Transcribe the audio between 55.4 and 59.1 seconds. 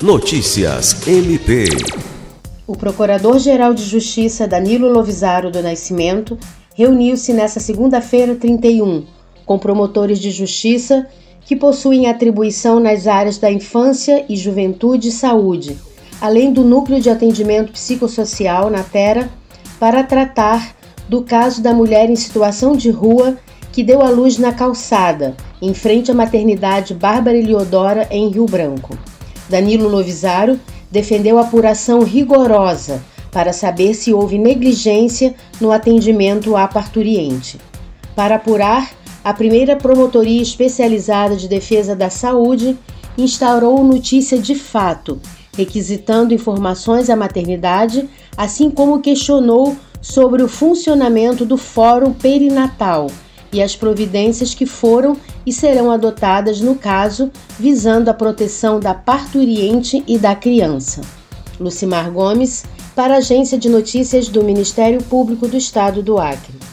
e serão adotadas no caso, visando a proteção da